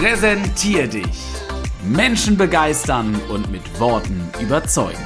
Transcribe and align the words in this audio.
Präsentier 0.00 0.86
dich. 0.86 1.26
Menschen 1.84 2.38
begeistern 2.38 3.20
und 3.28 3.50
mit 3.50 3.78
Worten 3.78 4.30
überzeugen. 4.40 5.04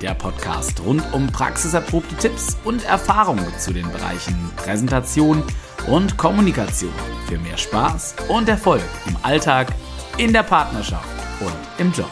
Der 0.00 0.14
Podcast 0.14 0.80
rund 0.82 1.02
um 1.12 1.26
praxiserprobte 1.26 2.16
Tipps 2.16 2.56
und 2.64 2.86
Erfahrungen 2.86 3.46
zu 3.58 3.74
den 3.74 3.86
Bereichen 3.92 4.34
Präsentation 4.56 5.42
und 5.88 6.16
Kommunikation 6.16 6.94
für 7.28 7.36
mehr 7.36 7.58
Spaß 7.58 8.14
und 8.28 8.48
Erfolg 8.48 8.80
im 9.06 9.14
Alltag, 9.20 9.68
in 10.16 10.32
der 10.32 10.44
Partnerschaft 10.44 11.06
und 11.40 11.52
im 11.76 11.92
Job. 11.92 12.08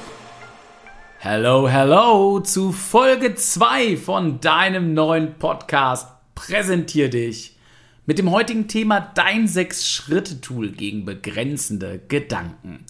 Hello, 1.19 1.67
hello 1.67 2.41
zu 2.41 2.73
Folge 2.73 3.37
2 3.37 3.97
von 3.97 4.39
deinem 4.39 4.93
neuen 4.93 5.39
Podcast 5.39 6.09
Präsentier 6.35 7.09
dich 7.09 7.57
mit 8.05 8.19
dem 8.19 8.31
heutigen 8.31 8.67
Thema 8.67 9.01
dein 9.01 9.47
Sechs-Schritte-Tool 9.47 10.73
gegen 10.73 11.05
begrenzende 11.05 12.01
Gedanken. 12.09 12.85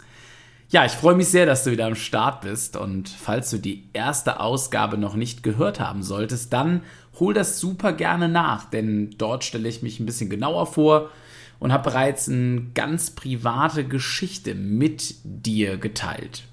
Ja, 0.70 0.86
ich 0.86 0.92
freue 0.92 1.14
mich 1.14 1.28
sehr, 1.28 1.44
dass 1.44 1.64
du 1.64 1.70
wieder 1.70 1.84
am 1.84 1.94
Start 1.94 2.40
bist 2.40 2.78
und 2.78 3.10
falls 3.10 3.50
du 3.50 3.58
die 3.58 3.88
erste 3.92 4.40
Ausgabe 4.40 4.96
noch 4.96 5.14
nicht 5.14 5.42
gehört 5.42 5.80
haben 5.80 6.02
solltest, 6.02 6.54
dann 6.54 6.80
hol 7.20 7.34
das 7.34 7.60
super 7.60 7.92
gerne 7.92 8.30
nach, 8.30 8.64
denn 8.70 9.10
dort 9.18 9.44
stelle 9.44 9.68
ich 9.68 9.82
mich 9.82 10.00
ein 10.00 10.06
bisschen 10.06 10.30
genauer 10.30 10.66
vor 10.66 11.10
und 11.58 11.72
habe 11.72 11.90
bereits 11.90 12.28
eine 12.30 12.62
ganz 12.72 13.10
private 13.10 13.84
Geschichte 13.84 14.54
mit 14.54 15.16
dir 15.24 15.76
geteilt. 15.76 16.44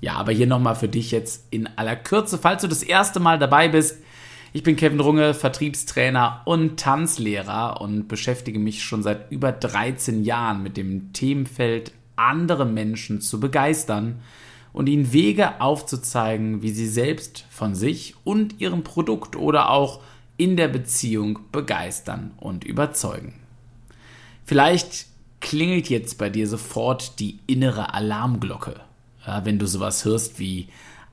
Ja, 0.00 0.14
aber 0.14 0.30
hier 0.30 0.46
nochmal 0.46 0.76
für 0.76 0.86
dich 0.86 1.10
jetzt 1.10 1.46
in 1.50 1.68
aller 1.74 1.96
Kürze, 1.96 2.38
falls 2.38 2.62
du 2.62 2.68
das 2.68 2.84
erste 2.84 3.18
Mal 3.18 3.40
dabei 3.40 3.68
bist, 3.68 3.98
ich 4.52 4.62
bin 4.62 4.76
Kevin 4.76 5.00
Runge, 5.00 5.34
Vertriebstrainer 5.34 6.42
und 6.44 6.78
Tanzlehrer 6.80 7.80
und 7.80 8.08
beschäftige 8.08 8.58
mich 8.58 8.82
schon 8.82 9.02
seit 9.02 9.30
über 9.30 9.52
13 9.52 10.24
Jahren 10.24 10.62
mit 10.62 10.76
dem 10.76 11.12
Themenfeld, 11.12 11.92
andere 12.16 12.64
Menschen 12.64 13.20
zu 13.20 13.40
begeistern 13.40 14.20
und 14.72 14.88
ihnen 14.88 15.12
Wege 15.12 15.60
aufzuzeigen, 15.60 16.62
wie 16.62 16.70
sie 16.70 16.88
selbst 16.88 17.44
von 17.50 17.74
sich 17.74 18.14
und 18.24 18.60
ihrem 18.60 18.82
Produkt 18.82 19.36
oder 19.36 19.70
auch 19.70 20.00
in 20.36 20.56
der 20.56 20.68
Beziehung 20.68 21.40
begeistern 21.52 22.32
und 22.38 22.64
überzeugen. 22.64 23.34
Vielleicht 24.44 25.06
klingelt 25.40 25.90
jetzt 25.90 26.18
bei 26.18 26.30
dir 26.30 26.48
sofort 26.48 27.20
die 27.20 27.38
innere 27.46 27.94
Alarmglocke, 27.94 28.80
wenn 29.44 29.58
du 29.58 29.66
sowas 29.66 30.04
hörst 30.04 30.38
wie 30.38 30.68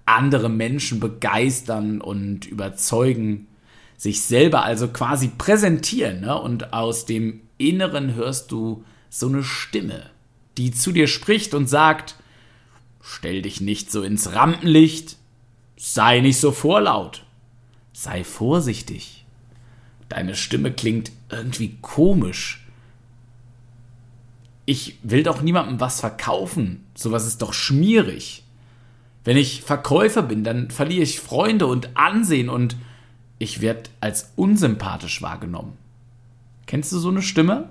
andere 0.06 0.50
Menschen 0.50 1.00
begeistern 1.00 2.02
und 2.02 2.46
überzeugen, 2.46 3.48
sich 3.98 4.22
selber 4.22 4.64
also 4.64 4.88
quasi 4.88 5.30
präsentieren. 5.30 6.22
Ne? 6.22 6.40
Und 6.40 6.74
aus 6.74 7.06
dem 7.06 7.42
Inneren 7.58 8.16
hörst 8.16 8.52
du 8.52 8.84
so 9.10 9.28
eine 9.28 9.44
Stimme, 9.44 10.10
die 10.58 10.72
zu 10.72 10.92
dir 10.92 11.08
spricht 11.08 11.54
und 11.54 11.68
sagt, 11.68 12.16
stell 13.02 13.42
dich 13.42 13.62
nicht 13.62 13.92
so 13.92 14.04
ins 14.04 14.34
Rampenlicht, 14.34 15.18
sei 15.78 16.20
nicht 16.20 16.40
so 16.40 16.52
vorlaut, 16.52 17.24
sei 17.94 18.24
vorsichtig. 18.24 19.26
Deine 20.10 20.36
Stimme 20.36 20.72
klingt 20.72 21.12
irgendwie 21.30 21.78
komisch. 21.82 22.66
Ich 24.66 24.98
will 25.04 25.24
doch 25.24 25.42
niemandem 25.42 25.80
was 25.80 26.00
verkaufen, 26.00 26.86
sowas 26.96 27.26
ist 27.26 27.42
doch 27.42 27.54
schmierig. 27.54 28.45
Wenn 29.26 29.38
ich 29.38 29.64
Verkäufer 29.64 30.22
bin, 30.22 30.44
dann 30.44 30.70
verliere 30.70 31.04
ich 31.04 31.20
Freunde 31.20 31.66
und 31.66 31.98
Ansehen 31.98 32.48
und 32.48 32.78
ich 33.40 33.60
werde 33.60 33.90
als 34.00 34.32
unsympathisch 34.36 35.22
wahrgenommen. 35.22 35.74
Kennst 36.68 36.92
du 36.92 37.00
so 37.00 37.10
eine 37.10 37.24
Stimme? 37.24 37.70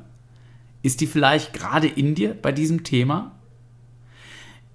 Ist 0.83 1.01
die 1.01 1.07
vielleicht 1.07 1.55
gerade 1.55 1.87
in 1.87 2.15
dir 2.15 2.35
bei 2.35 2.53
diesem 2.53 2.85
Thema? 2.85 3.33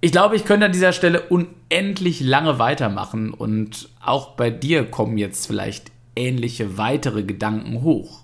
Ich 0.00 0.10
glaube, 0.10 0.34
ich 0.34 0.46
könnte 0.46 0.66
an 0.66 0.72
dieser 0.72 0.94
Stelle 0.94 1.20
unendlich 1.28 2.20
lange 2.20 2.58
weitermachen 2.58 3.32
und 3.32 3.90
auch 4.02 4.30
bei 4.30 4.48
dir 4.50 4.84
kommen 4.84 5.18
jetzt 5.18 5.46
vielleicht 5.46 5.92
ähnliche 6.16 6.78
weitere 6.78 7.22
Gedanken 7.22 7.82
hoch. 7.82 8.22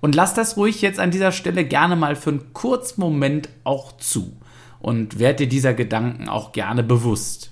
Und 0.00 0.14
lass 0.14 0.32
das 0.32 0.56
ruhig 0.56 0.80
jetzt 0.80 0.98
an 0.98 1.10
dieser 1.10 1.32
Stelle 1.32 1.64
gerne 1.66 1.96
mal 1.96 2.16
für 2.16 2.30
einen 2.30 2.54
kurzen 2.54 3.02
Moment 3.02 3.50
auch 3.64 3.96
zu 3.98 4.34
und 4.80 5.18
werd 5.18 5.40
dir 5.40 5.48
dieser 5.48 5.74
Gedanken 5.74 6.28
auch 6.28 6.52
gerne 6.52 6.82
bewusst. 6.82 7.50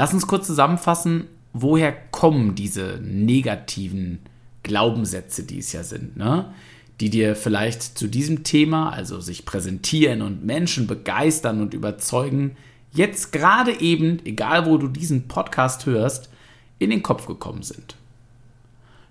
Lass 0.00 0.14
uns 0.14 0.26
kurz 0.26 0.46
zusammenfassen, 0.46 1.26
woher 1.52 1.92
kommen 1.92 2.54
diese 2.54 2.98
negativen 3.02 4.20
Glaubenssätze, 4.62 5.42
die 5.42 5.58
es 5.58 5.74
ja 5.74 5.82
sind, 5.82 6.16
ne? 6.16 6.54
die 7.00 7.10
dir 7.10 7.36
vielleicht 7.36 7.98
zu 7.98 8.08
diesem 8.08 8.42
Thema, 8.42 8.94
also 8.94 9.20
sich 9.20 9.44
präsentieren 9.44 10.22
und 10.22 10.42
Menschen 10.42 10.86
begeistern 10.86 11.60
und 11.60 11.74
überzeugen, 11.74 12.56
jetzt 12.92 13.30
gerade 13.30 13.78
eben, 13.78 14.24
egal 14.24 14.64
wo 14.64 14.78
du 14.78 14.88
diesen 14.88 15.28
Podcast 15.28 15.84
hörst, 15.84 16.30
in 16.78 16.88
den 16.88 17.02
Kopf 17.02 17.26
gekommen 17.26 17.62
sind. 17.62 17.94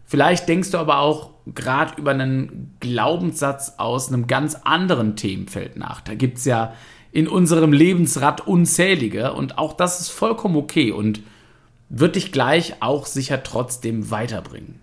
Vielleicht 0.08 0.50
denkst 0.50 0.72
du 0.72 0.80
aber 0.80 0.98
auch 1.02 1.30
gerade 1.46 2.02
über 2.02 2.10
einen 2.10 2.74
Glaubenssatz 2.80 3.74
aus 3.78 4.08
einem 4.08 4.26
ganz 4.26 4.56
anderen 4.64 5.16
Themenfeld 5.16 5.78
nach. 5.78 6.02
Da 6.02 6.16
gibt 6.16 6.40
es 6.40 6.46
ja 6.46 6.74
in 7.12 7.28
unserem 7.28 7.74
Lebensrad 7.74 8.46
unzählige 8.48 9.34
und 9.34 9.58
auch 9.58 9.74
das 9.74 10.00
ist 10.00 10.10
vollkommen 10.10 10.56
okay 10.56 10.92
und 10.92 11.22
wird 11.90 12.16
dich 12.16 12.32
gleich 12.32 12.82
auch 12.82 13.06
sicher 13.06 13.44
trotzdem 13.44 14.12
weiterbringen. 14.12 14.80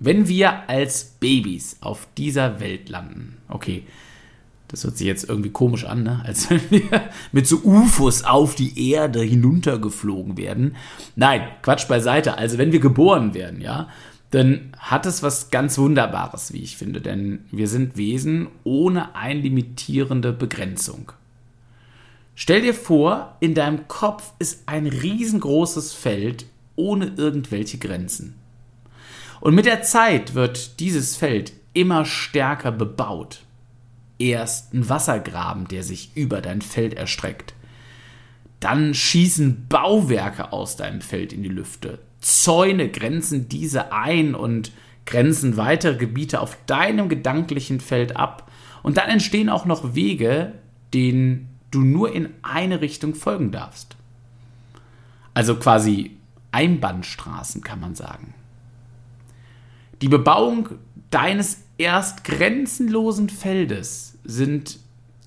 Wenn 0.00 0.28
wir 0.28 0.68
als 0.68 1.04
Babys 1.04 1.78
auf 1.80 2.08
dieser 2.16 2.60
Welt 2.60 2.88
landen, 2.88 3.38
okay, 3.48 3.84
das 4.68 4.84
hört 4.84 4.98
sich 4.98 5.06
jetzt 5.06 5.28
irgendwie 5.28 5.50
komisch 5.50 5.84
an, 5.84 6.02
ne? 6.02 6.22
als 6.24 6.50
wenn 6.50 6.60
wir 6.70 7.08
mit 7.32 7.46
so 7.46 7.56
UFOs 7.64 8.24
auf 8.24 8.54
die 8.54 8.90
Erde 8.90 9.22
hinuntergeflogen 9.22 10.36
werden. 10.36 10.76
Nein, 11.16 11.42
Quatsch 11.62 11.88
beiseite. 11.88 12.36
Also 12.36 12.58
wenn 12.58 12.70
wir 12.70 12.80
geboren 12.80 13.34
werden, 13.34 13.60
ja, 13.60 13.88
dann 14.30 14.72
hat 14.78 15.06
es 15.06 15.22
was 15.22 15.50
ganz 15.50 15.78
Wunderbares, 15.78 16.52
wie 16.52 16.62
ich 16.62 16.76
finde, 16.76 17.00
denn 17.00 17.46
wir 17.50 17.68
sind 17.68 17.96
Wesen 17.96 18.48
ohne 18.64 19.14
einlimitierende 19.14 20.32
Begrenzung. 20.32 21.12
Stell 22.34 22.60
dir 22.60 22.74
vor, 22.74 23.36
in 23.40 23.54
deinem 23.54 23.88
Kopf 23.88 24.32
ist 24.38 24.62
ein 24.66 24.86
riesengroßes 24.86 25.92
Feld 25.92 26.46
ohne 26.76 27.12
irgendwelche 27.16 27.78
Grenzen. 27.78 28.36
Und 29.40 29.54
mit 29.54 29.66
der 29.66 29.82
Zeit 29.82 30.34
wird 30.34 30.78
dieses 30.78 31.16
Feld 31.16 31.52
immer 31.72 32.04
stärker 32.04 32.70
bebaut. 32.70 33.40
Erst 34.18 34.74
ein 34.74 34.88
Wassergraben, 34.88 35.68
der 35.68 35.82
sich 35.82 36.10
über 36.16 36.40
dein 36.40 36.60
Feld 36.60 36.94
erstreckt. 36.94 37.54
Dann 38.60 38.94
schießen 38.94 39.66
Bauwerke 39.68 40.52
aus 40.52 40.76
deinem 40.76 41.00
Feld 41.00 41.32
in 41.32 41.42
die 41.42 41.48
Lüfte. 41.48 42.00
Zäune 42.20 42.88
grenzen 42.88 43.48
diese 43.48 43.92
ein 43.92 44.34
und 44.34 44.72
grenzen 45.06 45.56
weitere 45.56 45.96
Gebiete 45.96 46.40
auf 46.40 46.58
deinem 46.66 47.08
gedanklichen 47.08 47.80
Feld 47.80 48.16
ab. 48.16 48.50
Und 48.82 48.96
dann 48.96 49.08
entstehen 49.08 49.48
auch 49.48 49.64
noch 49.64 49.94
Wege, 49.94 50.54
denen 50.94 51.48
du 51.70 51.80
nur 51.80 52.12
in 52.14 52.30
eine 52.42 52.80
Richtung 52.80 53.14
folgen 53.14 53.50
darfst. 53.50 53.96
Also 55.34 55.56
quasi 55.56 56.16
Einbahnstraßen 56.52 57.62
kann 57.62 57.80
man 57.80 57.94
sagen. 57.94 58.34
Die 60.00 60.08
Bebauung 60.08 60.70
deines 61.10 61.62
erst 61.78 62.24
grenzenlosen 62.24 63.28
Feldes 63.28 64.18
sind 64.24 64.78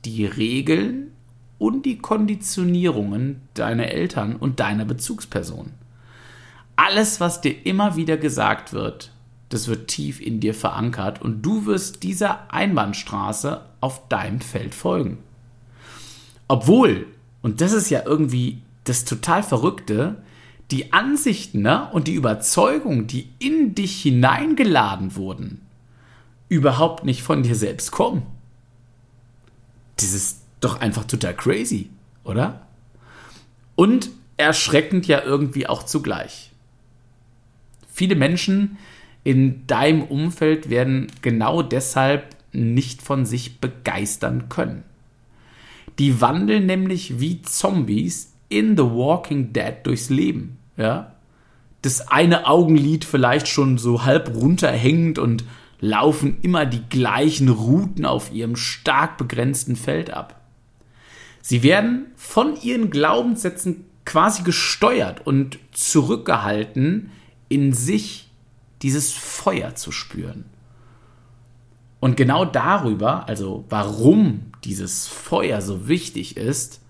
die 0.06 0.26
Regeln 0.26 1.12
und 1.58 1.86
die 1.86 1.98
Konditionierungen 1.98 3.42
deiner 3.54 3.88
Eltern 3.88 4.36
und 4.36 4.60
deiner 4.60 4.86
Bezugsperson 4.86 5.72
alles, 6.76 7.20
was 7.20 7.42
dir 7.42 7.66
immer 7.66 7.96
wieder 7.96 8.18
gesagt 8.18 8.74
wird, 8.74 9.12
das 9.50 9.68
wird 9.68 9.90
tief 9.90 10.22
in 10.22 10.40
dir 10.40 10.54
verankert 10.54 11.22
und 11.22 11.42
du 11.42 11.66
wirst 11.66 12.04
dieser 12.04 12.52
Einbahnstraße 12.54 13.62
auf 13.82 14.08
deinem 14.08 14.42
Feld 14.42 14.74
folgen. 14.74 15.18
Obwohl, 16.48 17.08
und 17.42 17.62
das 17.62 17.74
ist 17.74 17.90
ja 17.90 18.04
irgendwie 18.06 18.62
das 18.86 19.06
total 19.06 19.44
Verrückte, 19.44 20.22
die 20.72 20.94
Ansichten 20.94 21.62
ne, 21.62 21.90
und 21.92 22.08
die 22.08 22.14
Überzeugung, 22.14 23.08
die 23.08 23.30
in 23.40 23.76
dich 23.76 24.02
hineingeladen 24.02 25.16
wurden, 25.16 25.62
überhaupt 26.48 27.04
nicht 27.04 27.24
von 27.24 27.44
dir 27.44 27.56
selbst 27.56 27.92
kommen. 27.92 28.24
Das 29.98 30.14
ist 30.14 30.42
doch 30.62 30.80
einfach 30.80 31.04
total 31.04 31.36
crazy, 31.36 31.90
oder? 32.24 32.66
Und 33.76 34.10
erschreckend 34.38 35.08
ja 35.08 35.22
irgendwie 35.22 35.68
auch 35.68 35.84
zugleich. 35.84 36.51
Viele 37.92 38.16
Menschen 38.16 38.78
in 39.24 39.68
deinem 39.68 40.04
Umfeld 40.04 40.70
werden 40.70 41.08
genau 41.22 41.62
deshalb 41.62 42.36
nicht 42.54 43.02
von 43.02 43.26
sich 43.26 43.60
begeistern 43.60 44.50
können. 44.50 44.84
Die 46.00 46.22
wandeln 46.22 46.66
nämlich 46.66 47.20
wie 47.20 47.42
Zombies 47.42 48.34
in 48.50 48.76
The 48.76 48.84
Walking 48.84 49.54
Dead 49.54 49.76
durchs 49.84 50.10
Leben. 50.10 50.58
Ja? 50.78 51.14
Das 51.82 52.08
eine 52.10 52.48
Augenlid 52.48 53.06
vielleicht 53.06 53.48
schon 53.48 53.78
so 53.78 54.04
halb 54.04 54.36
runterhängend 54.36 55.20
und 55.20 55.44
laufen 55.80 56.38
immer 56.42 56.66
die 56.66 56.84
gleichen 56.90 57.50
Routen 57.50 58.06
auf 58.06 58.32
ihrem 58.32 58.56
stark 58.56 59.18
begrenzten 59.18 59.76
Feld 59.76 60.12
ab. 60.12 60.40
Sie 61.42 61.64
werden 61.64 62.06
von 62.16 62.56
ihren 62.62 62.92
Glaubenssätzen 62.92 63.86
quasi 64.06 64.44
gesteuert 64.44 65.26
und 65.26 65.58
zurückgehalten, 65.72 67.10
in 67.52 67.74
sich 67.74 68.30
dieses 68.82 69.12
Feuer 69.12 69.76
zu 69.76 69.92
spüren. 69.92 70.46
Und 72.00 72.18
genau 72.18 72.46
darüber, 72.46 73.28
also 73.28 73.66
warum 73.70 74.46
dieses 74.64 75.08
Feuer 75.08 75.62
so 75.62 75.88
wichtig 75.88 76.38
ist, 76.38 76.82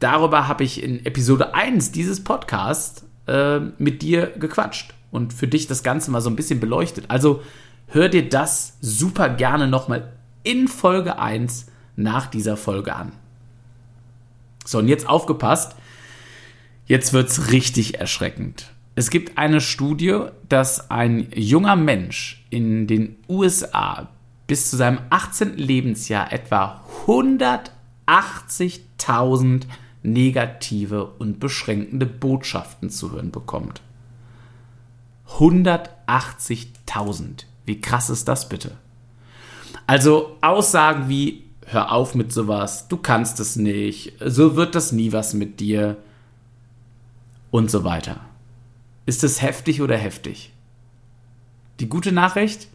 darüber 0.00 0.48
habe 0.48 0.64
ich 0.64 0.82
in 0.82 1.04
Episode 1.06 1.54
1 1.54 1.92
dieses 1.92 2.24
Podcasts 2.24 3.04
äh, 3.26 3.60
mit 3.78 4.02
dir 4.02 4.26
gequatscht 4.26 4.94
und 5.12 5.32
für 5.32 5.46
dich 5.46 5.68
das 5.68 5.84
Ganze 5.84 6.10
mal 6.10 6.20
so 6.20 6.30
ein 6.30 6.36
bisschen 6.36 6.58
beleuchtet. 6.58 7.04
Also 7.08 7.42
hör 7.86 8.08
dir 8.08 8.28
das 8.28 8.76
super 8.80 9.28
gerne 9.28 9.68
nochmal 9.68 10.12
in 10.42 10.66
Folge 10.66 11.18
1 11.18 11.66
nach 11.94 12.26
dieser 12.26 12.56
Folge 12.56 12.96
an. 12.96 13.12
So, 14.64 14.78
und 14.78 14.88
jetzt 14.88 15.08
aufgepasst, 15.08 15.76
jetzt 16.86 17.12
wird 17.12 17.28
es 17.28 17.52
richtig 17.52 18.00
erschreckend. 18.00 18.73
Es 18.96 19.10
gibt 19.10 19.38
eine 19.38 19.60
Studie, 19.60 20.20
dass 20.48 20.88
ein 20.90 21.26
junger 21.34 21.74
Mensch 21.74 22.46
in 22.50 22.86
den 22.86 23.16
USA 23.28 24.08
bis 24.46 24.70
zu 24.70 24.76
seinem 24.76 25.00
18. 25.10 25.56
Lebensjahr 25.56 26.32
etwa 26.32 26.84
180.000 27.06 29.62
negative 30.04 31.06
und 31.06 31.40
beschränkende 31.40 32.06
Botschaften 32.06 32.90
zu 32.90 33.10
hören 33.12 33.32
bekommt. 33.32 33.80
180.000. 35.38 37.46
Wie 37.64 37.80
krass 37.80 38.10
ist 38.10 38.28
das 38.28 38.48
bitte? 38.48 38.76
Also 39.86 40.36
Aussagen 40.40 41.08
wie, 41.08 41.42
hör 41.66 41.92
auf 41.92 42.14
mit 42.14 42.32
sowas, 42.32 42.86
du 42.88 42.96
kannst 42.98 43.40
es 43.40 43.56
nicht, 43.56 44.12
so 44.24 44.54
wird 44.54 44.76
das 44.76 44.92
nie 44.92 45.12
was 45.12 45.34
mit 45.34 45.58
dir 45.60 45.96
und 47.50 47.70
so 47.70 47.84
weiter. 47.84 48.20
Ist 49.06 49.24
es 49.24 49.42
heftig 49.42 49.82
oder 49.82 49.96
heftig? 49.96 50.52
Die 51.80 51.88
gute 51.88 52.12
Nachricht, 52.12 52.68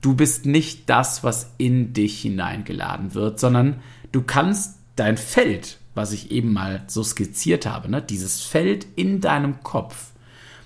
du 0.00 0.14
bist 0.14 0.46
nicht 0.46 0.88
das, 0.88 1.22
was 1.22 1.52
in 1.58 1.92
dich 1.92 2.20
hineingeladen 2.20 3.14
wird, 3.14 3.38
sondern 3.38 3.80
du 4.12 4.22
kannst 4.22 4.78
dein 4.96 5.16
Feld, 5.16 5.78
was 5.94 6.12
ich 6.12 6.30
eben 6.30 6.52
mal 6.52 6.82
so 6.86 7.02
skizziert 7.02 7.66
habe, 7.66 7.90
ne, 7.90 8.02
dieses 8.02 8.42
Feld 8.42 8.86
in 8.96 9.20
deinem 9.20 9.62
Kopf, 9.62 10.12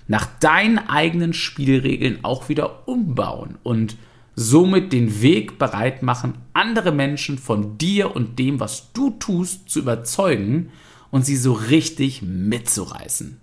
nach 0.07 0.25
deinen 0.39 0.79
eigenen 0.79 1.33
Spielregeln 1.33 2.19
auch 2.23 2.49
wieder 2.49 2.87
umbauen 2.87 3.57
und 3.63 3.97
somit 4.35 4.93
den 4.93 5.21
Weg 5.21 5.59
bereit 5.59 6.03
machen, 6.03 6.35
andere 6.53 6.91
Menschen 6.91 7.37
von 7.37 7.77
dir 7.77 8.15
und 8.15 8.39
dem, 8.39 8.59
was 8.59 8.91
du 8.93 9.11
tust, 9.11 9.69
zu 9.69 9.79
überzeugen 9.79 10.69
und 11.11 11.25
sie 11.25 11.35
so 11.35 11.53
richtig 11.53 12.21
mitzureißen. 12.21 13.37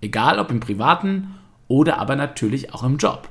Egal 0.00 0.38
ob 0.38 0.50
im 0.50 0.60
privaten 0.60 1.34
oder 1.68 1.98
aber 1.98 2.16
natürlich 2.16 2.72
auch 2.74 2.82
im 2.82 2.98
Job. 2.98 3.28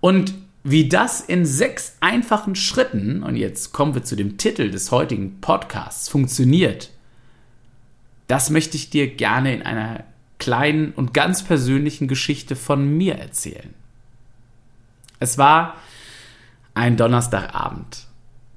Und 0.00 0.34
wie 0.64 0.88
das 0.88 1.20
in 1.20 1.46
sechs 1.46 1.96
einfachen 2.00 2.54
Schritten, 2.54 3.22
und 3.22 3.36
jetzt 3.36 3.72
kommen 3.72 3.94
wir 3.94 4.04
zu 4.04 4.16
dem 4.16 4.36
Titel 4.38 4.70
des 4.70 4.90
heutigen 4.90 5.40
Podcasts, 5.40 6.08
funktioniert, 6.08 6.90
das 8.26 8.50
möchte 8.50 8.76
ich 8.76 8.90
dir 8.90 9.08
gerne 9.14 9.54
in 9.54 9.62
einer 9.62 10.04
kleinen 10.38 10.92
und 10.92 11.14
ganz 11.14 11.42
persönlichen 11.42 12.08
Geschichte 12.08 12.54
von 12.54 12.96
mir 12.96 13.16
erzählen. 13.16 13.74
Es 15.18 15.38
war 15.38 15.76
ein 16.74 16.96
Donnerstagabend 16.96 18.06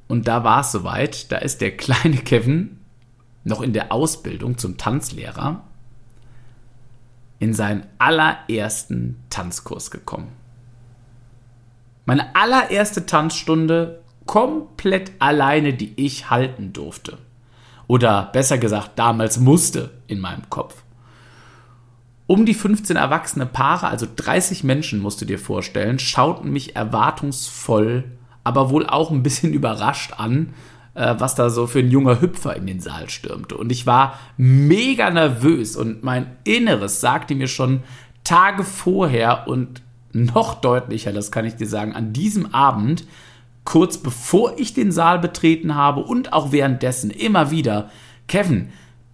und 0.07 0.27
da 0.27 0.43
war 0.43 0.61
es 0.61 0.71
soweit, 0.71 1.31
da 1.31 1.37
ist 1.37 1.61
der 1.61 1.75
kleine 1.77 2.17
Kevin 2.17 2.77
noch 3.43 3.61
in 3.61 3.73
der 3.73 3.91
Ausbildung 3.91 4.57
zum 4.57 4.77
Tanzlehrer 4.77 5.63
in 7.41 7.55
seinen 7.55 7.87
allerersten 7.97 9.19
Tanzkurs 9.31 9.89
gekommen. 9.89 10.31
Meine 12.05 12.35
allererste 12.35 13.07
Tanzstunde 13.07 14.03
komplett 14.27 15.11
alleine, 15.17 15.73
die 15.73 15.93
ich 15.95 16.29
halten 16.29 16.71
durfte. 16.71 17.17
Oder 17.87 18.29
besser 18.31 18.59
gesagt, 18.59 18.91
damals 18.99 19.39
musste 19.39 19.89
in 20.05 20.19
meinem 20.19 20.51
Kopf. 20.51 20.83
Um 22.27 22.45
die 22.45 22.53
15 22.53 22.95
erwachsene 22.95 23.47
Paare, 23.47 23.87
also 23.87 24.05
30 24.15 24.63
Menschen 24.63 25.01
musst 25.01 25.19
du 25.19 25.25
dir 25.25 25.39
vorstellen, 25.39 25.97
schauten 25.97 26.51
mich 26.51 26.75
erwartungsvoll, 26.75 28.03
aber 28.43 28.69
wohl 28.69 28.85
auch 28.85 29.09
ein 29.09 29.23
bisschen 29.23 29.53
überrascht 29.55 30.13
an, 30.15 30.53
was 30.93 31.35
da 31.35 31.49
so 31.49 31.67
für 31.67 31.79
ein 31.79 31.89
junger 31.89 32.21
Hüpfer 32.21 32.55
in 32.55 32.67
den 32.67 32.79
Saal 32.79 33.09
stürmte. 33.09 33.55
Und 33.55 33.71
ich 33.71 33.85
war 33.85 34.19
mega 34.37 35.09
nervös 35.09 35.75
und 35.75 36.03
mein 36.03 36.27
Inneres 36.43 36.99
sagte 36.99 37.35
mir 37.35 37.47
schon 37.47 37.83
Tage 38.23 38.63
vorher 38.63 39.47
und 39.47 39.81
noch 40.13 40.59
deutlicher, 40.59 41.13
das 41.13 41.31
kann 41.31 41.45
ich 41.45 41.55
dir 41.55 41.67
sagen, 41.67 41.93
an 41.93 42.11
diesem 42.11 42.53
Abend, 42.53 43.05
kurz 43.63 43.97
bevor 43.97 44.59
ich 44.59 44.73
den 44.73 44.91
Saal 44.91 45.19
betreten 45.19 45.75
habe 45.75 46.01
und 46.01 46.33
auch 46.33 46.51
währenddessen 46.51 47.09
immer 47.09 47.51
wieder, 47.51 47.89
Kevin, 48.27 48.69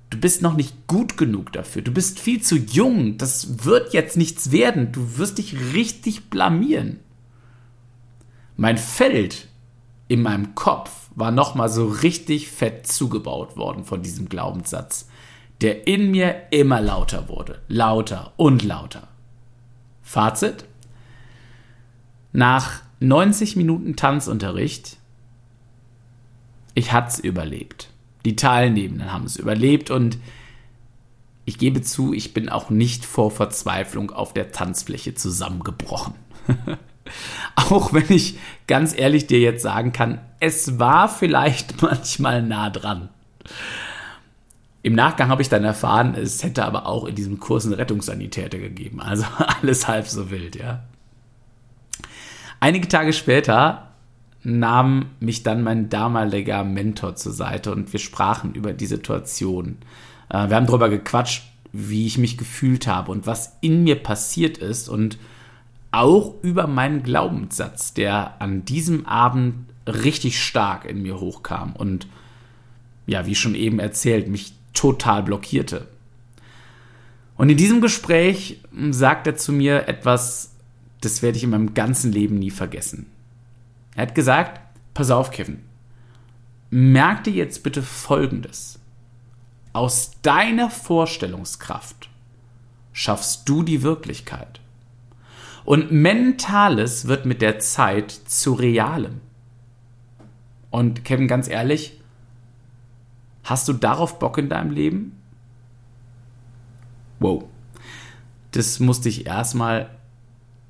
du 0.09 0.19
bist 0.19 0.41
noch 0.41 0.55
nicht 0.55 0.87
gut 0.87 1.17
genug 1.17 1.51
dafür. 1.51 1.81
Du 1.81 1.91
bist 1.91 2.19
viel 2.19 2.41
zu 2.41 2.55
jung. 2.55 3.17
Das 3.17 3.65
wird 3.65 3.93
jetzt 3.93 4.17
nichts 4.17 4.51
werden. 4.51 4.91
Du 4.91 5.17
wirst 5.17 5.37
dich 5.37 5.73
richtig 5.73 6.29
blamieren. 6.29 6.99
Mein 8.55 8.77
Feld 8.77 9.47
in 10.07 10.21
meinem 10.21 10.55
Kopf 10.55 11.09
war 11.15 11.31
nochmal 11.31 11.69
so 11.69 11.87
richtig 11.87 12.49
fett 12.49 12.87
zugebaut 12.87 13.57
worden 13.57 13.83
von 13.83 14.01
diesem 14.01 14.29
Glaubenssatz, 14.29 15.09
der 15.61 15.87
in 15.87 16.11
mir 16.11 16.51
immer 16.51 16.81
lauter 16.81 17.27
wurde. 17.29 17.61
Lauter 17.67 18.33
und 18.37 18.63
lauter. 18.63 19.07
Fazit? 20.01 20.65
Nach 22.31 22.81
90 22.99 23.55
Minuten 23.55 23.95
Tanzunterricht, 23.95 24.97
ich 26.73 26.91
hatte 26.93 27.09
es 27.09 27.19
überlebt. 27.19 27.89
Die 28.25 28.35
Teilnehmenden 28.35 29.11
haben 29.11 29.25
es 29.25 29.37
überlebt 29.37 29.89
und 29.89 30.19
ich 31.45 31.57
gebe 31.57 31.81
zu, 31.81 32.13
ich 32.13 32.33
bin 32.33 32.49
auch 32.49 32.69
nicht 32.69 33.05
vor 33.05 33.31
Verzweiflung 33.31 34.11
auf 34.11 34.33
der 34.33 34.51
Tanzfläche 34.51 35.15
zusammengebrochen. 35.15 36.13
auch 37.55 37.93
wenn 37.93 38.09
ich 38.09 38.37
ganz 38.67 38.97
ehrlich 38.97 39.27
dir 39.27 39.39
jetzt 39.39 39.63
sagen 39.63 39.91
kann, 39.91 40.19
es 40.39 40.79
war 40.79 41.09
vielleicht 41.09 41.81
manchmal 41.81 42.41
nah 42.41 42.69
dran. 42.69 43.09
Im 44.83 44.93
Nachgang 44.93 45.29
habe 45.29 45.41
ich 45.41 45.49
dann 45.49 45.63
erfahren, 45.63 46.15
es 46.15 46.43
hätte 46.43 46.63
aber 46.63 46.85
auch 46.85 47.05
in 47.05 47.15
diesem 47.15 47.39
Kurs 47.39 47.65
einen 47.65 47.73
Rettungssanitäter 47.73 48.57
gegeben. 48.57 49.01
Also 49.01 49.25
alles 49.61 49.87
halb 49.87 50.07
so 50.07 50.31
wild, 50.31 50.55
ja. 50.55 50.83
Einige 52.59 52.87
Tage 52.87 53.13
später 53.13 53.87
nahm 54.43 55.07
mich 55.19 55.43
dann 55.43 55.63
mein 55.63 55.89
damaliger 55.89 56.63
Mentor 56.63 57.15
zur 57.15 57.33
Seite 57.33 57.71
und 57.71 57.91
wir 57.91 57.99
sprachen 57.99 58.53
über 58.53 58.73
die 58.73 58.85
Situation. 58.85 59.77
Äh, 60.29 60.49
wir 60.49 60.55
haben 60.55 60.67
darüber 60.67 60.89
gequatscht, 60.89 61.43
wie 61.73 62.07
ich 62.07 62.17
mich 62.17 62.37
gefühlt 62.37 62.87
habe 62.87 63.11
und 63.11 63.27
was 63.27 63.57
in 63.61 63.83
mir 63.83 64.01
passiert 64.01 64.57
ist 64.57 64.89
und 64.89 65.17
auch 65.91 66.35
über 66.41 66.67
meinen 66.67 67.03
Glaubenssatz, 67.03 67.93
der 67.93 68.41
an 68.41 68.65
diesem 68.65 69.05
Abend 69.05 69.65
richtig 69.87 70.43
stark 70.43 70.85
in 70.85 71.01
mir 71.01 71.19
hochkam 71.19 71.75
und 71.75 72.07
ja, 73.05 73.25
wie 73.25 73.35
schon 73.35 73.55
eben 73.55 73.79
erzählt, 73.79 74.27
mich 74.27 74.53
total 74.73 75.23
blockierte. 75.23 75.87
Und 77.37 77.49
in 77.49 77.57
diesem 77.57 77.81
Gespräch 77.81 78.61
sagt 78.89 79.27
er 79.27 79.35
zu 79.35 79.53
mir 79.53 79.87
etwas, 79.87 80.55
das 81.01 81.21
werde 81.21 81.37
ich 81.37 81.43
in 81.43 81.51
meinem 81.51 81.73
ganzen 81.73 82.11
Leben 82.11 82.39
nie 82.39 82.51
vergessen. 82.51 83.05
Er 83.95 84.03
hat 84.03 84.15
gesagt, 84.15 84.59
pass 84.93 85.09
auf, 85.09 85.31
Kevin, 85.31 85.61
merk 86.69 87.23
dir 87.23 87.33
jetzt 87.33 87.63
bitte 87.63 87.81
Folgendes. 87.81 88.79
Aus 89.73 90.11
deiner 90.21 90.69
Vorstellungskraft 90.69 92.09
schaffst 92.93 93.47
du 93.47 93.63
die 93.63 93.83
Wirklichkeit. 93.83 94.59
Und 95.67 95.91
Mentales 95.91 97.09
wird 97.09 97.25
mit 97.25 97.41
der 97.41 97.59
Zeit 97.59 98.09
zu 98.11 98.53
Realem. 98.53 99.19
Und 100.69 101.03
Kevin, 101.03 101.27
ganz 101.27 101.49
ehrlich, 101.49 101.99
hast 103.43 103.67
du 103.67 103.73
darauf 103.73 104.17
Bock 104.17 104.37
in 104.37 104.47
deinem 104.47 104.71
Leben? 104.71 105.21
Wow. 107.19 107.43
Das 108.51 108.79
musste 108.79 109.09
ich 109.09 109.25
erstmal 109.25 109.89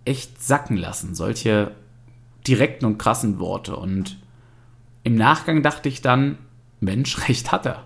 echt 0.04 0.42
sacken 0.42 0.78
lassen. 0.78 1.14
Solche 1.14 1.76
direkten 2.48 2.86
und 2.86 2.98
krassen 2.98 3.38
Worte. 3.38 3.76
Und 3.76 4.18
im 5.04 5.14
Nachgang 5.14 5.62
dachte 5.62 5.90
ich 5.90 6.02
dann, 6.02 6.40
Mensch, 6.80 7.28
recht 7.28 7.52
hat 7.52 7.68
er. 7.68 7.84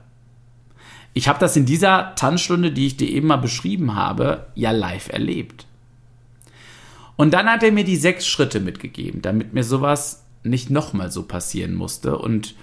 Ich 1.12 1.28
habe 1.28 1.40
das 1.40 1.58
in 1.58 1.66
dieser 1.66 2.16
Tanzstunde, 2.16 2.72
die 2.72 2.88
ich 2.88 2.96
dir 2.96 3.10
eben 3.10 3.28
mal 3.28 3.36
beschrieben 3.36 3.96
habe, 3.96 4.48
ja 4.56 4.72
live 4.72 5.10
erlebt. 5.10 5.68
Und 7.16 7.34
dann 7.34 7.48
hat 7.48 7.64
er 7.64 7.72
mir 7.72 7.84
die 7.84 7.98
sechs 7.98 8.28
Schritte 8.28 8.60
mitgegeben, 8.60 9.22
damit 9.22 9.54
mir 9.54 9.64
sowas 9.64 10.24
nicht 10.44 10.70
nochmal 10.70 11.12
so 11.12 11.24
passieren 11.24 11.76
musste. 11.76 12.18
Und 12.18 12.56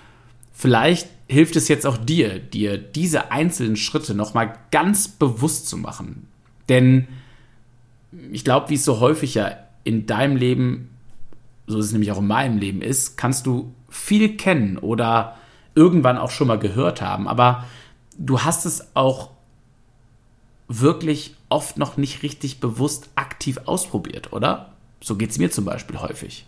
vielleicht 0.53 1.09
hilft 1.29 1.57
es 1.57 1.69
jetzt 1.69 1.87
auch 1.87 1.97
dir, 1.97 2.39
dir 2.39 2.79
diese 2.79 3.31
einzelnen 3.31 3.77
Schritte 3.77 4.15
nochmal 4.15 4.59
ganz 4.71 5.09
bewusst 5.09 5.69
zu 5.69 5.77
machen. 5.77 6.27
Denn 6.69 7.07
ich 8.33 8.45
glaube, 8.45 8.71
wie 8.71 8.75
es 8.75 8.85
so 8.85 9.01
häufig 9.01 9.35
ja 9.35 9.53
in 9.85 10.07
deinem 10.07 10.37
Leben, 10.37 10.91
so 11.67 11.79
ist 11.79 11.87
es 11.87 11.93
nämlich 11.93 12.13
auch 12.13 12.19
in 12.19 12.27
meinem 12.27 12.59
Leben 12.59 12.83
ist, 12.83 13.17
kannst 13.17 13.47
du 13.47 13.73
viel 13.89 14.37
kennen 14.37 14.79
oder 14.79 15.37
irgendwann 15.75 16.19
auch 16.19 16.31
schon 16.31 16.49
mal 16.49 16.59
gehört 16.59 17.01
haben, 17.01 17.29
aber 17.29 17.65
du 18.19 18.41
hast 18.41 18.67
es 18.67 18.97
auch 18.97 19.31
wirklich 20.67 21.37
oft 21.49 21.79
noch 21.79 21.97
nicht 21.97 22.23
richtig 22.23 22.61
bewusst 22.61 23.11
aktiv 23.15 23.59
ausprobiert, 23.65 24.33
oder? 24.33 24.73
So 25.01 25.17
geht 25.17 25.31
es 25.31 25.39
mir 25.39 25.51
zum 25.51 25.65
Beispiel 25.65 26.01
häufig. 26.01 26.47